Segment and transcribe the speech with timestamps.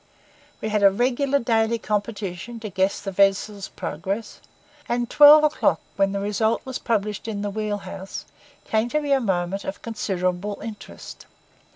[0.61, 4.39] We had a regular daily competition to guess the vessel's progress;
[4.89, 8.25] and twelve o'clock, when the result was published in the wheel house,
[8.65, 11.27] came to be a moment of considerable interest.